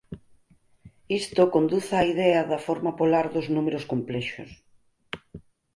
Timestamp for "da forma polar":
2.51-3.25